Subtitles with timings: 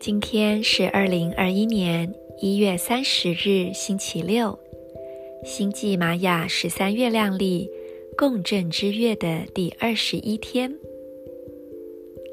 [0.00, 4.58] 今天是二零二一年一月三十日，星期六，
[5.44, 7.70] 星际玛雅十三月亮历
[8.16, 10.78] 共振之月的第二十一天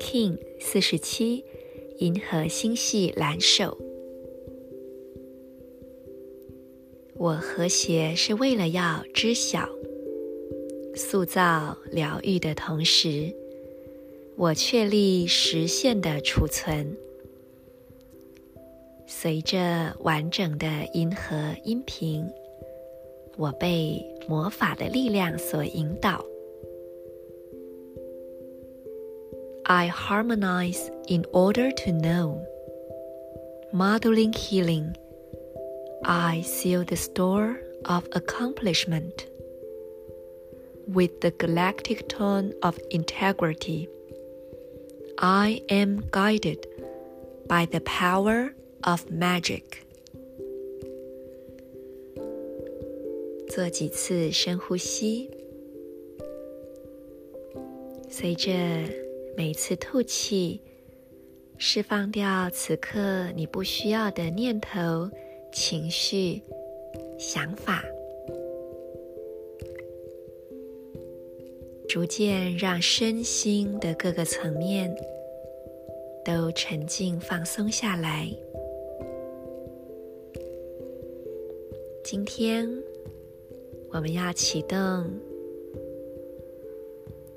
[0.00, 1.44] ，King 四十七，
[1.98, 3.83] 银河星系蓝手。
[7.16, 9.68] 我和谐是为了要知晓、
[10.94, 13.32] 塑造、疗愈的同时，
[14.36, 16.96] 我确立实现的储存。
[19.06, 22.26] 随着完整的银河音频，
[23.36, 26.24] 我被魔法的力量所引导。
[29.64, 32.38] I harmonize in order to know.
[33.72, 34.94] Modeling healing.
[36.03, 39.27] I seal the store of accomplishment
[40.87, 43.89] with the galactic tone of integrity.
[45.17, 46.65] I am guided
[47.47, 48.53] by the power
[48.83, 49.63] of magic。
[53.49, 55.29] 做几次深呼吸，
[58.09, 58.51] 随着
[59.35, 60.61] 每次吐气，
[61.57, 65.09] 释放掉此刻你不需要的念头、
[65.54, 66.42] 情绪、
[67.16, 67.84] 想法，
[71.88, 74.92] 逐渐让身心的各个层面
[76.24, 78.28] 都沉静放松下来。
[82.02, 82.68] 今天
[83.90, 85.08] 我们要启动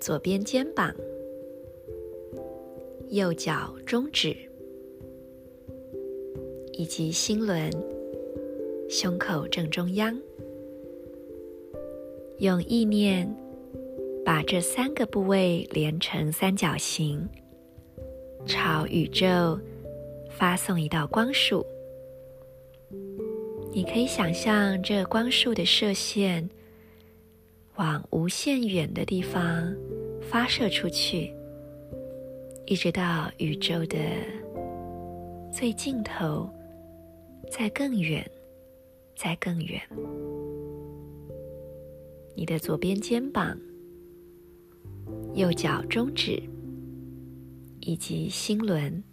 [0.00, 0.92] 左边肩膀、
[3.08, 4.36] 右脚中指
[6.72, 7.70] 以及心轮、
[8.90, 10.20] 胸口正中央，
[12.38, 13.32] 用意念
[14.24, 17.24] 把这三个部位连成三角形，
[18.44, 19.56] 朝宇宙
[20.28, 21.64] 发送一道光束。
[23.70, 26.50] 你可以想象这光束的射线
[27.76, 29.72] 往无限远的地方
[30.20, 31.32] 发射出去，
[32.66, 33.96] 一直到宇宙的
[35.52, 36.50] 最尽头，
[37.48, 38.28] 再更远，
[39.22, 39.78] 再更远。
[42.34, 43.54] 你的左边肩膀、
[45.34, 46.42] 右脚中指
[47.80, 49.04] 以及心轮。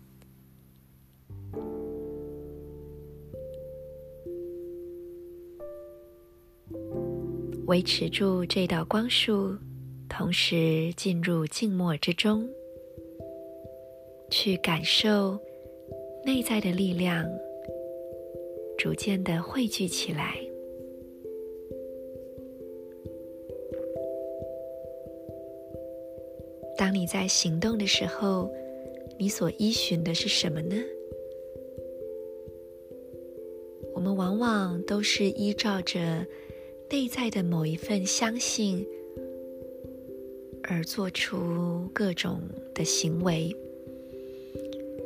[7.65, 9.53] 维持住这道光束，
[10.07, 12.47] 同时进入静默之中，
[14.31, 15.37] 去感受
[16.23, 17.25] 内在的力量
[18.77, 20.37] 逐渐的汇聚起来。
[26.77, 28.49] 当你在行动的时候，
[29.17, 30.75] 你所依循的是什么呢？
[33.93, 36.25] 我们往往都是依照着。
[36.89, 38.87] 内在的某一份相信，
[40.63, 42.39] 而做出各种
[42.73, 43.53] 的行为。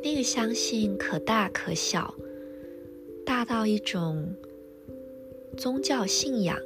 [0.00, 2.14] 那个相信可大可小，
[3.24, 4.34] 大到一种
[5.56, 6.56] 宗教信仰，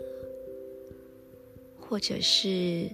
[1.78, 2.88] 或者是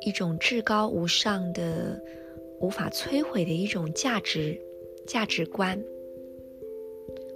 [0.00, 2.00] 一种至高无上的、
[2.60, 4.60] 无法摧毁的一种价值、
[5.06, 5.82] 价值观。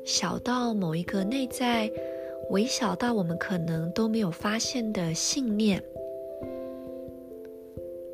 [0.04, 1.90] 小到某一个内在，
[2.50, 5.82] 微小到我们可能都没有发现的信念。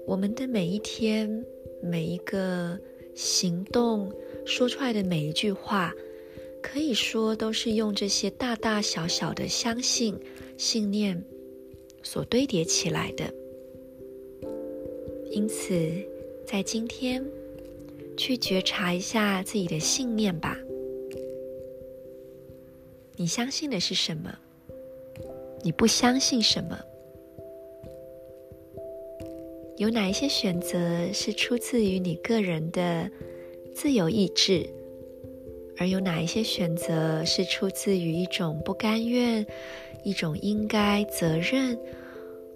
[0.05, 1.45] 我们的每一天，
[1.81, 2.79] 每一个
[3.15, 4.13] 行动，
[4.47, 5.93] 说出来的每一句话，
[6.63, 10.19] 可以说都是用这些大大小小的相信、
[10.57, 11.21] 信念
[12.03, 13.25] 所堆叠起来的。
[15.31, 15.77] 因此，
[16.47, 17.23] 在今天，
[18.17, 20.57] 去觉察一下自己的信念吧。
[23.17, 24.33] 你相信的是什么？
[25.63, 26.79] 你不相信什么？
[29.77, 33.11] 有哪一些选择是出自于你个人的
[33.77, 34.67] 自由意志？
[35.77, 39.47] 而有哪一些选择是出自于一种不甘愿、
[40.03, 41.79] 一种应该责任，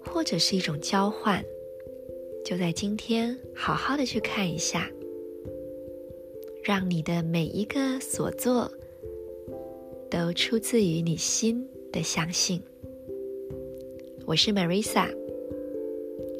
[0.03, 1.45] 或者是一种交换？
[2.43, 4.89] 就在今天，好好的去看一下，
[6.63, 8.71] 让你的每一个所做。
[10.09, 12.59] 都出自于你心的相信。
[14.25, 15.07] 我是 Marisa，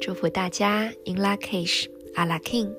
[0.00, 2.74] 祝福大家 In Lak'ech, Ala K'in。